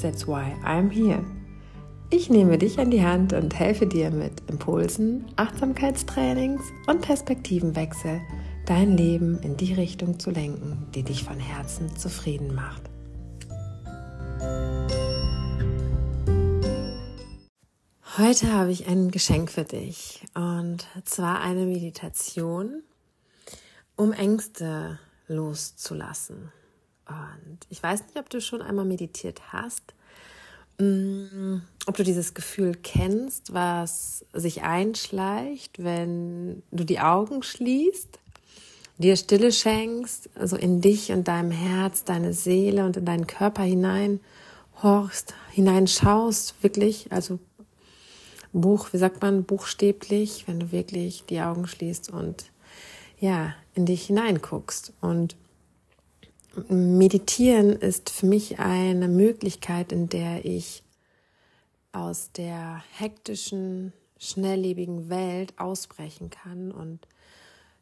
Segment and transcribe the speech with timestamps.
[0.00, 1.24] That's why I'm here.
[2.10, 8.20] Ich nehme dich an die Hand und helfe dir mit Impulsen, Achtsamkeitstrainings und Perspektivenwechsel,
[8.66, 12.82] dein Leben in die Richtung zu lenken, die dich von Herzen zufrieden macht.
[18.16, 22.84] Heute habe ich ein Geschenk für dich und zwar eine Meditation,
[23.96, 26.52] um Ängste loszulassen.
[27.08, 29.82] Und ich weiß nicht, ob du schon einmal meditiert hast,
[30.78, 31.56] mm,
[31.86, 38.18] ob du dieses Gefühl kennst, was sich einschleicht, wenn du die Augen schließt,
[38.98, 43.62] dir Stille schenkst, also in dich und deinem Herz, deine Seele und in deinen Körper
[43.62, 44.20] hinein
[44.82, 47.38] horchst, hineinschaust, wirklich, also
[48.52, 52.44] Buch, wie sagt man, buchstäblich, wenn du wirklich die Augen schließt und
[53.18, 54.92] ja, in dich hineinguckst.
[55.00, 55.36] Und
[56.68, 60.82] Meditieren ist für mich eine Möglichkeit, in der ich
[61.92, 67.06] aus der hektischen, schnelllebigen Welt ausbrechen kann und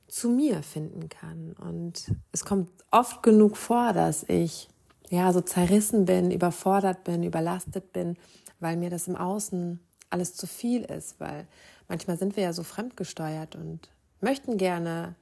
[0.08, 1.54] zu mir finden kann.
[1.58, 4.68] Und es kommt oft genug vor, dass ich
[5.08, 8.16] ja so zerrissen bin, überfordert bin, überlastet bin,
[8.60, 11.46] weil mir das im Außen alles zu viel ist, weil
[11.88, 13.88] manchmal sind wir ja so fremdgesteuert und
[14.20, 15.14] möchten gerne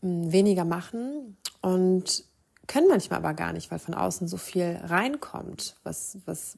[0.00, 2.24] hm, weniger machen und
[2.70, 6.56] können manchmal aber gar nicht, weil von außen so viel reinkommt, was, was,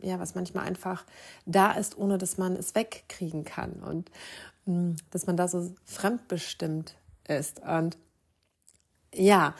[0.00, 1.04] ja, was manchmal einfach
[1.44, 4.10] da ist, ohne dass man es wegkriegen kann und
[4.64, 6.96] hm, dass man da so fremdbestimmt
[7.28, 7.60] ist.
[7.60, 7.98] Und
[9.14, 9.54] ja,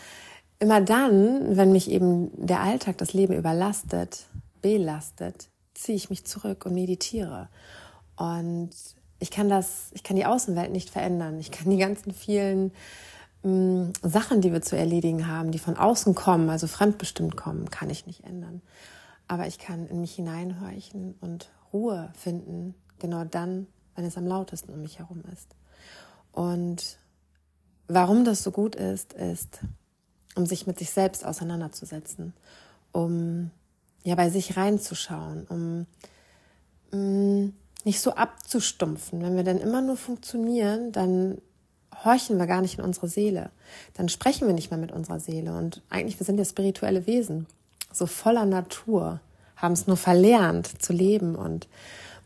[0.60, 4.28] immer dann, wenn mich eben der Alltag, das Leben überlastet,
[4.62, 7.50] belastet, ziehe ich mich zurück und meditiere.
[8.16, 8.70] Und
[9.19, 11.38] ich kann das, ich kann die Außenwelt nicht verändern.
[11.38, 12.72] Ich kann die ganzen vielen
[13.46, 17.90] mm, Sachen, die wir zu erledigen haben, die von außen kommen, also fremdbestimmt kommen, kann
[17.90, 18.62] ich nicht ändern.
[19.28, 24.72] Aber ich kann in mich hineinhorchen und Ruhe finden, genau dann, wenn es am lautesten
[24.72, 25.54] um mich herum ist.
[26.32, 26.98] Und
[27.88, 29.60] warum das so gut ist, ist,
[30.34, 32.34] um sich mit sich selbst auseinanderzusetzen,
[32.92, 33.50] um
[34.04, 35.86] ja bei sich reinzuschauen, um
[36.92, 37.52] mh, mm,
[37.84, 39.22] nicht so abzustumpfen.
[39.22, 41.38] Wenn wir dann immer nur funktionieren, dann
[42.04, 43.50] horchen wir gar nicht in unsere Seele.
[43.94, 45.56] Dann sprechen wir nicht mehr mit unserer Seele.
[45.56, 47.46] Und eigentlich, wir sind ja spirituelle Wesen,
[47.92, 49.20] so voller Natur,
[49.56, 51.34] haben es nur verlernt zu leben.
[51.34, 51.68] Und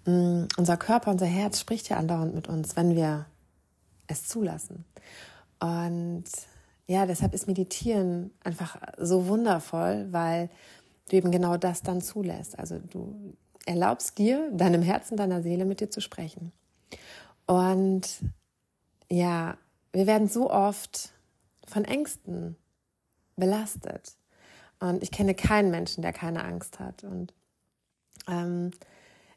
[0.07, 3.27] mh, mm, unser Körper, unser Herz spricht ja andauernd mit uns, wenn wir
[4.07, 4.85] es zulassen.
[5.61, 6.25] Und
[6.87, 10.51] ja, deshalb ist Meditieren einfach so wundervoll, weil
[11.09, 12.59] du eben genau das dann zulässt.
[12.59, 13.37] Also du
[13.67, 16.53] erlaubst dir, deinem Herzen, deiner Seele mit dir zu sprechen.
[17.47, 18.09] Und
[19.11, 19.59] ja,
[19.93, 21.13] wir werden so oft
[21.67, 22.57] von Ängsten
[23.37, 24.15] belastet.
[24.79, 27.05] Und ich kenne keinen Menschen, der keine Angst hat.
[27.05, 27.35] Und
[28.29, 28.71] ähm,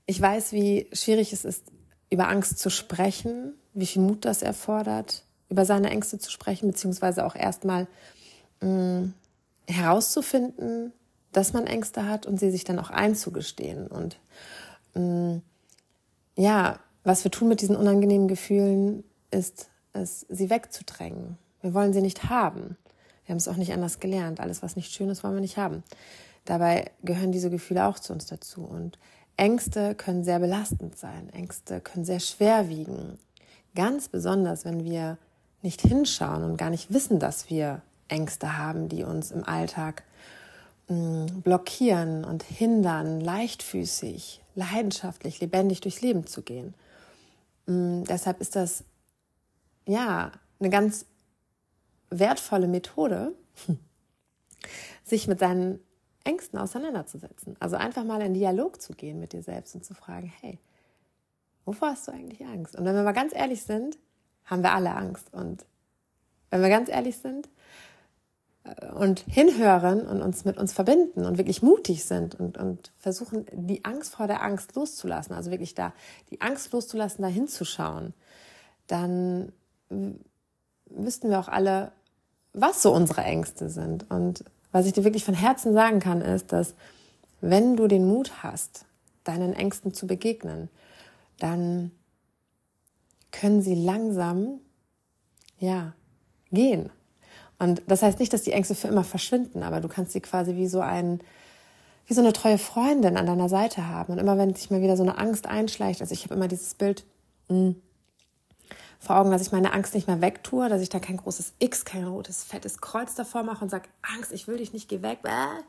[0.05, 1.65] ich weiß, wie schwierig es ist,
[2.09, 7.25] über Angst zu sprechen, wie viel Mut das erfordert, über seine Ängste zu sprechen, beziehungsweise
[7.25, 7.87] auch erstmal
[8.61, 9.13] mm,
[9.67, 10.93] herauszufinden,
[11.31, 13.87] dass man Ängste hat und sie sich dann auch einzugestehen.
[13.87, 14.19] Und
[14.93, 15.41] mh, mm,
[16.35, 21.37] ja, was wir tun mit diesen unangenehmen Gefühlen, ist es, sie wegzudrängen.
[21.61, 22.77] Wir wollen sie nicht haben.
[23.25, 24.39] Wir haben es auch nicht anders gelernt.
[24.39, 25.83] Alles, was nicht schön ist, wollen wir nicht haben.
[26.45, 28.63] Dabei gehören diese Gefühle auch zu uns dazu.
[28.63, 28.99] Und
[29.37, 31.29] Ängste können sehr belastend sein.
[31.33, 33.17] Ängste können sehr schwer wiegen.
[33.75, 35.17] Ganz besonders, wenn wir
[35.61, 40.03] nicht hinschauen und gar nicht wissen, dass wir Ängste haben, die uns im Alltag
[40.87, 46.73] blockieren und hindern, leichtfüßig, leidenschaftlich, lebendig durchs Leben zu gehen.
[47.65, 48.83] Deshalb ist das
[49.87, 51.05] ja eine ganz
[52.09, 53.33] wertvolle Methode,
[55.03, 55.79] sich mit seinen
[56.23, 57.55] Ängsten auseinanderzusetzen.
[57.59, 60.59] Also einfach mal in Dialog zu gehen mit dir selbst und zu fragen, hey,
[61.65, 62.75] wovor hast du eigentlich Angst?
[62.75, 63.97] Und wenn wir mal ganz ehrlich sind,
[64.45, 65.33] haben wir alle Angst.
[65.33, 65.65] Und
[66.49, 67.49] wenn wir ganz ehrlich sind,
[68.95, 73.83] und hinhören und uns mit uns verbinden und wirklich mutig sind und, und versuchen, die
[73.83, 75.93] Angst vor der Angst loszulassen, also wirklich da
[76.29, 78.13] die Angst loszulassen, da hinzuschauen,
[78.87, 79.51] dann
[79.89, 81.91] wüssten wir auch alle,
[82.53, 84.09] was so unsere Ängste sind.
[84.09, 86.75] Und was ich dir wirklich von Herzen sagen kann, ist, dass
[87.41, 88.85] wenn du den Mut hast,
[89.23, 90.69] deinen Ängsten zu begegnen,
[91.39, 91.91] dann
[93.31, 94.59] können sie langsam,
[95.57, 95.93] ja,
[96.51, 96.89] gehen.
[97.59, 100.55] Und das heißt nicht, dass die Ängste für immer verschwinden, aber du kannst sie quasi
[100.55, 101.19] wie so ein,
[102.07, 104.13] wie so eine treue Freundin an deiner Seite haben.
[104.13, 106.75] Und immer wenn sich mal wieder so eine Angst einschleicht, also ich habe immer dieses
[106.75, 107.05] Bild
[107.49, 107.75] mh, hm,
[109.03, 111.83] vor Augen, dass ich meine Angst nicht mehr wegtue, dass ich da kein großes X,
[111.83, 115.19] kein rotes, fettes Kreuz davor mache und sage, Angst, ich will dich nicht, geh weg,
[115.23, 115.61] äh,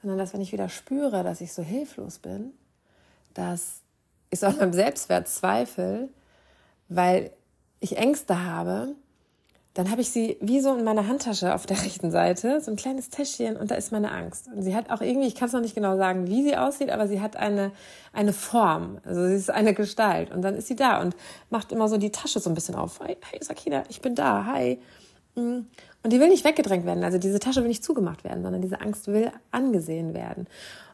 [0.00, 2.52] sondern dass wenn ich wieder spüre, dass ich so hilflos bin,
[3.34, 3.82] dass
[4.30, 6.08] ich so an meinem Selbstwert zweifle,
[6.88, 7.32] weil
[7.80, 8.94] ich Ängste habe,
[9.74, 12.76] dann habe ich sie wie so in meiner Handtasche auf der rechten Seite, so ein
[12.76, 14.48] kleines Täschchen und da ist meine Angst.
[14.48, 16.90] Und sie hat auch irgendwie, ich kann es noch nicht genau sagen, wie sie aussieht,
[16.90, 17.70] aber sie hat eine,
[18.12, 21.14] eine Form, also sie ist eine Gestalt und dann ist sie da und
[21.50, 23.00] macht immer so die Tasche so ein bisschen auf.
[23.00, 24.80] Hi, hi Sakina, ich bin da, hi.
[25.36, 25.60] Mm.
[26.02, 28.80] Und die will nicht weggedrängt werden, also diese Tasche will nicht zugemacht werden, sondern diese
[28.80, 30.46] Angst will angesehen werden.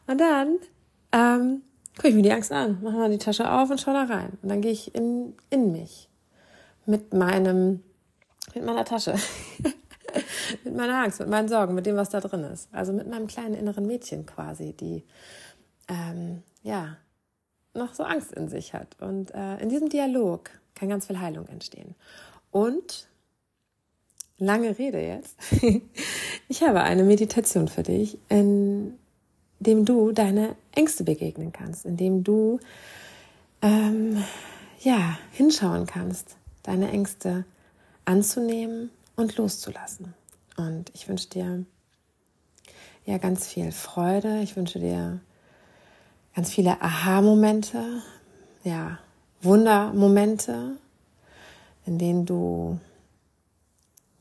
[0.05, 0.57] Und dann
[1.13, 1.61] ähm,
[1.95, 4.37] gucke ich mir die Angst an, mache mal die Tasche auf und schaue da rein.
[4.43, 6.09] Und dann gehe ich in, in mich
[6.85, 7.81] mit meinem
[8.55, 9.15] mit meiner Tasche.
[10.63, 12.69] mit meiner Angst, mit meinen Sorgen, mit dem, was da drin ist.
[12.71, 15.03] Also mit meinem kleinen inneren Mädchen quasi, die
[15.87, 16.97] ähm, ja
[17.73, 18.95] noch so Angst in sich hat.
[18.99, 21.95] Und äh, in diesem Dialog kann ganz viel Heilung entstehen.
[22.51, 23.07] Und
[24.37, 25.37] lange Rede jetzt.
[26.47, 28.97] ich habe eine Meditation für dich, in
[29.59, 32.59] dem du deine Ängste begegnen kannst, in dem du
[33.61, 34.23] ähm,
[34.81, 37.45] ja hinschauen kannst, deine Ängste
[38.07, 40.13] anzunehmen und loszulassen.
[40.55, 41.65] Und ich wünsche dir
[43.05, 44.41] ja ganz viel Freude.
[44.41, 45.19] Ich wünsche dir
[46.35, 48.01] ganz viele Aha-Momente,
[48.63, 48.99] ja,
[49.41, 50.77] Wundermomente,
[51.85, 52.79] in denen du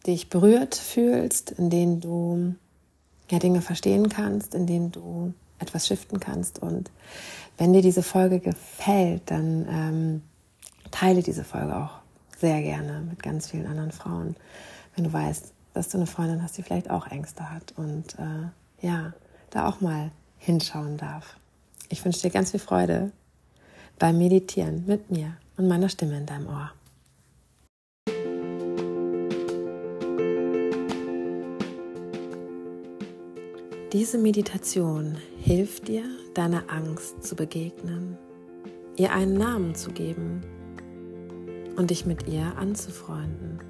[0.06, 2.54] dich berührt fühlst, in denen du
[3.30, 6.58] ja Dinge verstehen kannst, in denen du etwas shiften kannst.
[6.58, 6.90] Und
[7.56, 10.22] wenn dir diese Folge gefällt, dann ähm,
[10.90, 12.05] teile diese Folge auch
[12.36, 14.36] sehr gerne mit ganz vielen anderen Frauen,
[14.94, 18.86] wenn du weißt, dass du eine Freundin hast, die vielleicht auch Ängste hat und äh,
[18.86, 19.12] ja,
[19.50, 21.36] da auch mal hinschauen darf.
[21.88, 23.12] Ich wünsche dir ganz viel Freude
[23.98, 26.72] beim Meditieren mit mir und meiner Stimme in deinem Ohr.
[33.92, 36.04] Diese Meditation hilft dir,
[36.34, 38.18] deiner Angst zu begegnen,
[38.96, 40.42] ihr einen Namen zu geben
[41.76, 43.60] und dich mit ihr anzufreunden.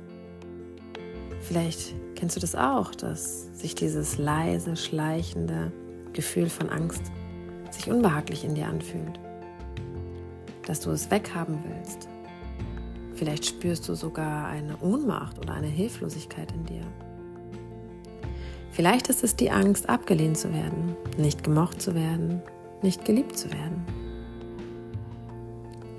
[1.40, 5.72] Vielleicht kennst du das auch, dass sich dieses leise, schleichende
[6.12, 7.02] Gefühl von Angst
[7.70, 9.20] sich unbehaglich in dir anfühlt,
[10.66, 12.08] dass du es weghaben willst.
[13.14, 16.82] Vielleicht spürst du sogar eine Ohnmacht oder eine Hilflosigkeit in dir.
[18.72, 22.42] Vielleicht ist es die Angst, abgelehnt zu werden, nicht gemocht zu werden,
[22.82, 24.05] nicht geliebt zu werden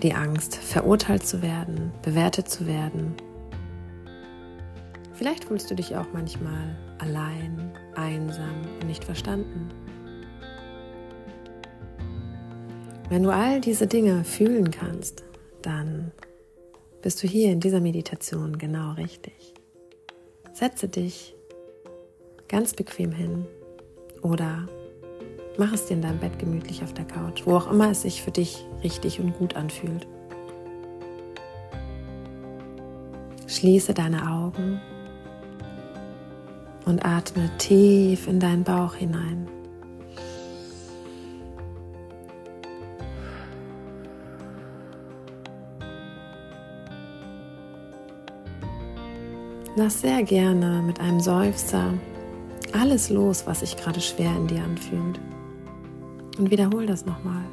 [0.08, 3.14] die Angst, verurteilt zu werden, bewertet zu werden.
[5.12, 9.68] Vielleicht fühlst du dich auch manchmal allein, einsam und nicht verstanden.
[13.10, 15.26] Wenn du all diese Dinge fühlen kannst,
[15.62, 16.14] dann
[17.02, 19.54] bist du hier in dieser Meditation genau richtig.
[20.54, 21.36] Setze dich
[22.48, 23.46] ganz bequem hin
[24.22, 24.70] oder
[25.60, 28.22] Mach es dir in deinem Bett gemütlich auf der Couch, wo auch immer es sich
[28.22, 30.08] für dich richtig und gut anfühlt.
[33.48, 34.82] Schließe deine Augen
[36.86, 39.48] und atme tief in deinen Bauch hinein.
[49.76, 51.94] Lass sehr gerne mit einem Seufzer
[52.74, 55.20] alles los, was sich gerade schwer in dir anfühlt.
[56.38, 57.44] Und wiederhol das nochmal.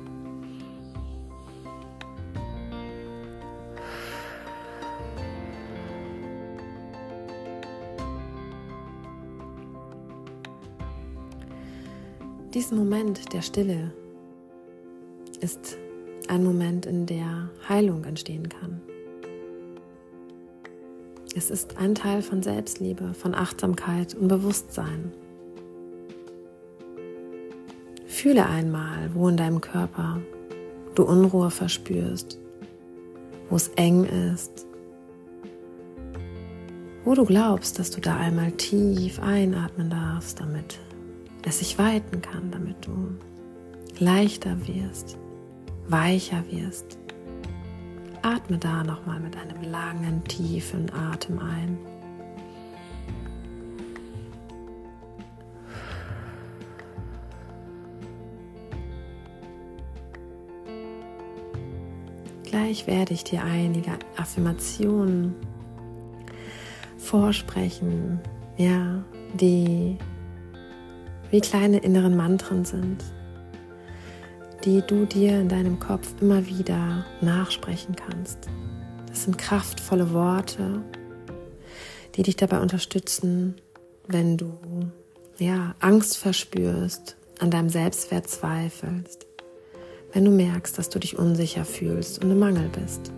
[12.54, 13.92] Diesen Moment der Stille
[15.40, 15.76] ist
[16.28, 18.80] ein Moment, in der Heilung entstehen kann.
[21.34, 25.12] Es ist ein Teil von Selbstliebe, von Achtsamkeit und Bewusstsein.
[28.06, 30.20] Fühle einmal, wo in deinem Körper
[30.94, 32.38] du Unruhe verspürst,
[33.50, 34.64] wo es eng ist,
[37.04, 40.78] wo du glaubst, dass du da einmal tief einatmen darfst, damit
[41.44, 43.18] das sich weiten kann, damit du
[43.98, 45.18] leichter wirst,
[45.86, 46.98] weicher wirst.
[48.22, 51.78] Atme da nochmal mit einem langen, tiefen Atem ein.
[62.44, 65.34] Gleich werde ich dir einige Affirmationen
[66.96, 68.20] vorsprechen,
[68.56, 69.98] ja, die
[71.30, 73.04] wie kleine inneren Mantren sind,
[74.64, 78.48] die du dir in deinem Kopf immer wieder nachsprechen kannst.
[79.08, 80.82] Das sind kraftvolle Worte,
[82.14, 83.56] die dich dabei unterstützen,
[84.06, 84.58] wenn du
[85.38, 89.26] ja Angst verspürst, an deinem Selbstwert zweifelst,
[90.12, 93.12] wenn du merkst, dass du dich unsicher fühlst und im Mangel bist.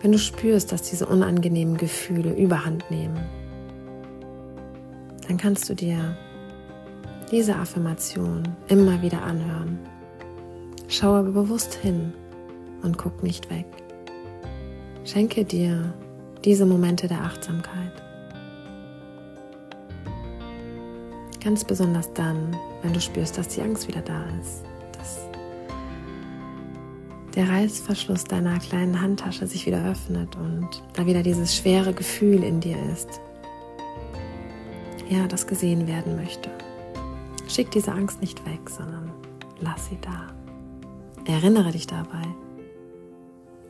[0.00, 3.20] Wenn du spürst, dass diese unangenehmen Gefühle überhand nehmen,
[5.30, 6.16] dann kannst du dir
[7.30, 9.78] diese Affirmation immer wieder anhören.
[10.88, 12.12] Schau aber bewusst hin
[12.82, 13.66] und guck nicht weg.
[15.04, 15.94] Schenke dir
[16.44, 17.92] diese Momente der Achtsamkeit.
[21.40, 24.64] Ganz besonders dann, wenn du spürst, dass die Angst wieder da ist,
[24.98, 25.20] dass
[27.36, 32.58] der Reißverschluss deiner kleinen Handtasche sich wieder öffnet und da wieder dieses schwere Gefühl in
[32.58, 33.20] dir ist,
[35.10, 36.50] ja, das gesehen werden möchte.
[37.48, 39.10] Schick diese Angst nicht weg, sondern
[39.60, 40.32] lass sie da.
[41.24, 42.22] Erinnere dich dabei,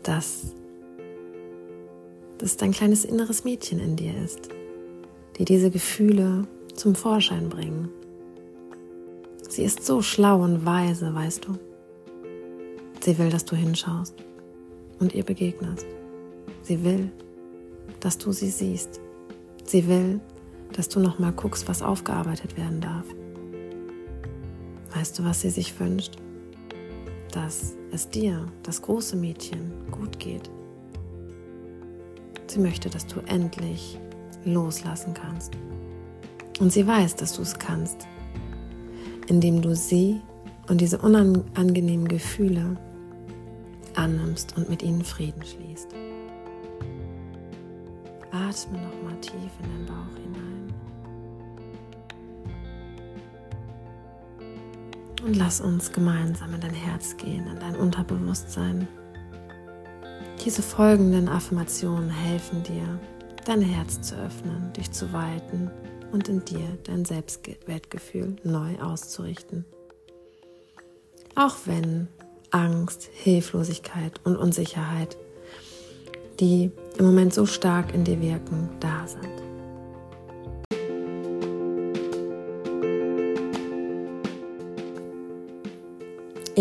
[0.02, 0.54] dass
[2.38, 4.50] das dein kleines inneres Mädchen in dir ist,
[5.38, 7.88] die diese Gefühle zum Vorschein bringen.
[9.48, 11.58] Sie ist so schlau und weise, weißt du.
[13.00, 14.14] Sie will, dass du hinschaust
[15.00, 15.86] und ihr begegnest.
[16.62, 17.10] Sie will,
[18.00, 19.00] dass du sie siehst.
[19.64, 20.20] Sie will,
[20.72, 23.04] dass du noch mal guckst, was aufgearbeitet werden darf.
[24.94, 26.16] Weißt du, was sie sich wünscht?
[27.32, 30.50] Dass es dir, das große Mädchen, gut geht.
[32.48, 33.98] Sie möchte, dass du endlich
[34.44, 35.52] loslassen kannst.
[36.58, 38.06] Und sie weiß, dass du es kannst,
[39.28, 40.20] indem du sie
[40.68, 42.76] und diese unangenehmen Gefühle
[43.94, 45.88] annimmst und mit ihnen Frieden schließt.
[48.30, 50.49] Atme nochmal tief in den Bauch hinein.
[55.24, 58.88] Und lass uns gemeinsam in dein Herz gehen, in dein Unterbewusstsein.
[60.44, 62.98] Diese folgenden Affirmationen helfen dir,
[63.44, 65.70] dein Herz zu öffnen, dich zu weiten
[66.12, 69.66] und in dir dein Selbstwertgefühl neu auszurichten.
[71.34, 72.08] Auch wenn
[72.50, 75.16] Angst, Hilflosigkeit und Unsicherheit,
[76.40, 79.49] die im Moment so stark in dir wirken, da sind.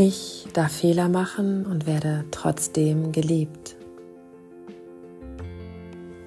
[0.01, 3.75] Ich darf Fehler machen und werde trotzdem geliebt.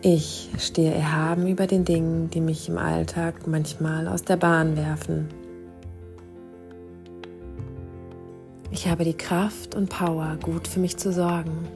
[0.03, 5.29] Ich stehe erhaben über den Dingen, die mich im Alltag manchmal aus der Bahn werfen.
[8.71, 11.67] Ich habe die Kraft und Power, gut für mich zu sorgen.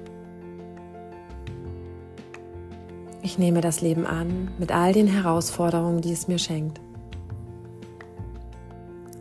[3.23, 6.79] Ich nehme das Leben an mit all den Herausforderungen, die es mir schenkt.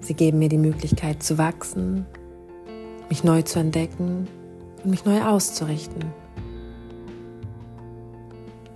[0.02, 2.06] Sie geben mir die Möglichkeit zu wachsen,
[3.10, 4.28] mich neu zu entdecken
[4.84, 6.06] und mich neu auszurichten.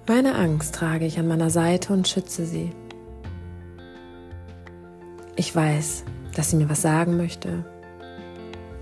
[0.08, 2.72] Meine Angst trage ich an meiner Seite und schütze sie.
[5.36, 6.04] Ich weiß,
[6.36, 7.64] dass sie mir was sagen möchte,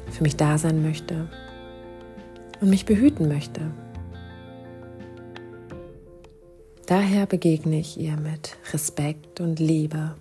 [0.09, 1.29] für mich da sein möchte
[2.61, 3.61] und mich behüten möchte.
[6.85, 10.15] Daher begegne ich ihr mit Respekt und Liebe.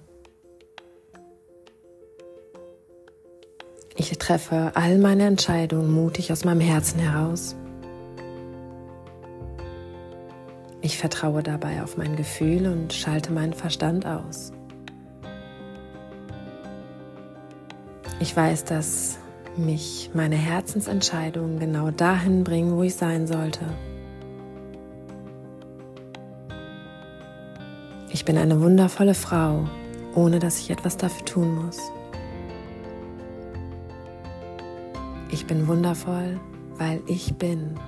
[4.08, 7.56] Ich treffe all meine Entscheidungen mutig aus meinem Herzen heraus
[10.86, 14.52] Ich vertraue dabei auf mein Gefühl und schalte meinen Verstand aus.
[18.20, 19.18] Ich weiß, dass
[19.56, 23.64] mich meine Herzensentscheidungen genau dahin bringen, wo ich sein sollte.
[28.12, 29.68] Ich bin eine wundervolle Frau,
[30.14, 31.80] ohne dass ich etwas dafür tun muss.
[35.36, 36.40] Ich bin wundervoll,
[36.78, 37.78] weil ich bin.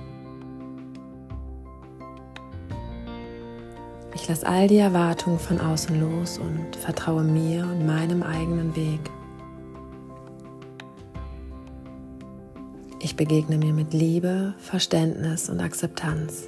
[4.13, 8.99] Ich lasse all die Erwartungen von außen los und vertraue mir und meinem eigenen Weg.
[12.99, 16.47] Ich begegne mir mit Liebe, Verständnis und Akzeptanz.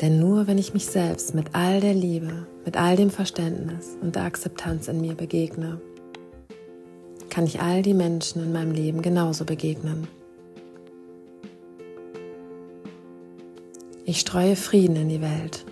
[0.00, 4.14] Denn nur wenn ich mich selbst mit all der Liebe, mit all dem Verständnis und
[4.14, 5.80] der Akzeptanz in mir begegne,
[7.30, 10.08] kann ich all die Menschen in meinem Leben genauso begegnen.
[14.04, 15.66] Ich streue Frieden in die Welt.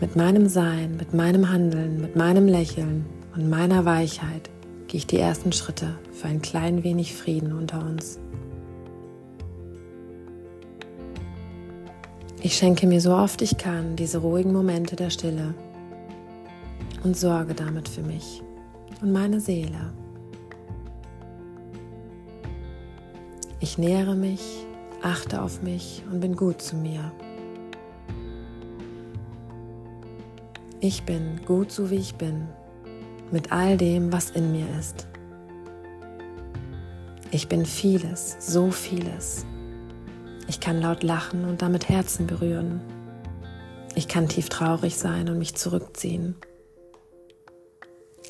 [0.00, 4.50] Mit meinem Sein, mit meinem Handeln, mit meinem Lächeln und meiner Weichheit
[4.88, 8.18] gehe ich die ersten Schritte für ein klein wenig Frieden unter uns.
[12.42, 15.54] Ich schenke mir so oft ich kann diese ruhigen Momente der Stille
[17.02, 18.42] und sorge damit für mich
[19.00, 19.92] und meine Seele.
[23.60, 24.66] Ich nähere mich,
[25.02, 27.12] achte auf mich und bin gut zu mir.
[30.80, 32.46] Ich bin gut so wie ich bin,
[33.30, 35.08] mit all dem, was in mir ist.
[37.30, 39.44] Ich bin vieles, so vieles.
[40.48, 42.80] Ich kann laut lachen und damit Herzen berühren.
[43.94, 46.36] Ich kann tief traurig sein und mich zurückziehen.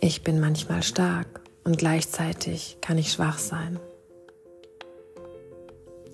[0.00, 3.80] Ich bin manchmal stark und gleichzeitig kann ich schwach sein.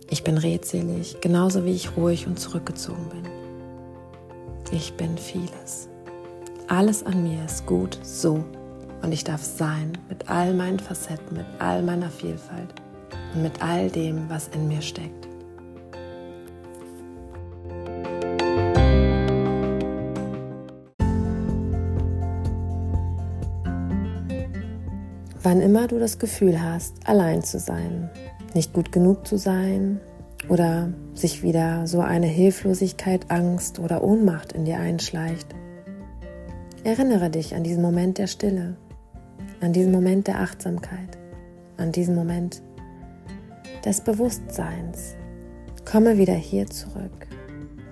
[0.08, 3.28] Ich bin redselig, genauso wie ich ruhig und zurückgezogen bin.
[4.70, 5.88] Ich bin vieles.
[6.68, 8.44] Alles an mir ist gut so
[9.02, 12.72] und ich darf sein mit all meinen Facetten, mit all meiner Vielfalt
[13.34, 15.31] und mit all dem, was in mir steckt.
[25.44, 28.10] Wann immer du das Gefühl hast, allein zu sein,
[28.54, 30.00] nicht gut genug zu sein
[30.48, 35.48] oder sich wieder so eine Hilflosigkeit, Angst oder Ohnmacht in dir einschleicht,
[36.84, 38.76] erinnere dich an diesen Moment der Stille,
[39.60, 41.18] an diesen Moment der Achtsamkeit,
[41.76, 42.62] an diesen Moment
[43.84, 45.16] des Bewusstseins.
[45.84, 47.26] Komme wieder hier zurück,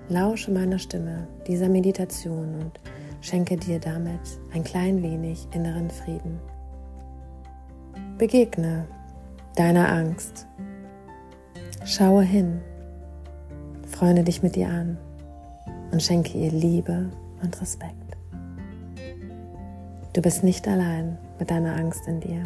[0.07, 2.79] lausche meiner Stimme, dieser Meditation und
[3.19, 4.21] schenke dir damit
[4.53, 6.39] ein klein wenig inneren Frieden.
[8.21, 8.85] Begegne
[9.55, 10.45] deiner Angst.
[11.85, 12.61] Schaue hin,
[13.87, 14.99] freunde dich mit ihr an
[15.91, 17.09] und schenke ihr Liebe
[17.41, 18.15] und Respekt.
[20.13, 22.43] Du bist nicht allein mit deiner Angst in dir.